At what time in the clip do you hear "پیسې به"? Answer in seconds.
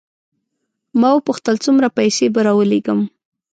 1.97-2.41